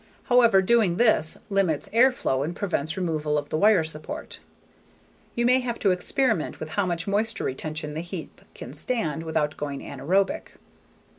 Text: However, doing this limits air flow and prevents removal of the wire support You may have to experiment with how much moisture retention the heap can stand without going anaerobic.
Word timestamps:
However, 0.23 0.63
doing 0.63 0.97
this 0.97 1.37
limits 1.51 1.87
air 1.93 2.11
flow 2.11 2.41
and 2.41 2.55
prevents 2.55 2.97
removal 2.97 3.37
of 3.37 3.49
the 3.49 3.57
wire 3.59 3.83
support 3.83 4.39
You 5.35 5.45
may 5.45 5.59
have 5.59 5.77
to 5.77 5.91
experiment 5.91 6.59
with 6.59 6.69
how 6.69 6.87
much 6.87 7.05
moisture 7.07 7.43
retention 7.43 7.93
the 7.93 8.01
heap 8.01 8.41
can 8.55 8.73
stand 8.73 9.21
without 9.21 9.55
going 9.57 9.81
anaerobic. 9.81 10.55